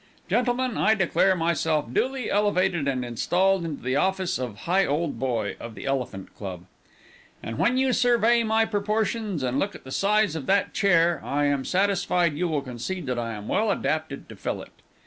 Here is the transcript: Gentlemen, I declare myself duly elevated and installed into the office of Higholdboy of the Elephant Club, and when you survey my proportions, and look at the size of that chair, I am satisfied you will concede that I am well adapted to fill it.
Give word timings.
Gentlemen, 0.27 0.77
I 0.77 0.95
declare 0.95 1.35
myself 1.35 1.93
duly 1.93 2.27
elevated 2.31 2.87
and 2.87 3.05
installed 3.05 3.63
into 3.63 3.83
the 3.83 3.97
office 3.97 4.39
of 4.39 4.61
Higholdboy 4.65 5.57
of 5.59 5.75
the 5.75 5.85
Elephant 5.85 6.35
Club, 6.35 6.65
and 7.43 7.59
when 7.59 7.77
you 7.77 7.93
survey 7.93 8.41
my 8.41 8.65
proportions, 8.65 9.43
and 9.43 9.59
look 9.59 9.75
at 9.75 9.83
the 9.83 9.91
size 9.91 10.35
of 10.35 10.47
that 10.47 10.73
chair, 10.73 11.21
I 11.23 11.45
am 11.45 11.63
satisfied 11.63 12.33
you 12.35 12.47
will 12.47 12.61
concede 12.63 13.05
that 13.05 13.19
I 13.19 13.33
am 13.33 13.47
well 13.47 13.69
adapted 13.69 14.27
to 14.29 14.35
fill 14.35 14.63
it. 14.63 14.71